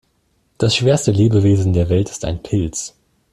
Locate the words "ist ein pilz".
2.09-2.95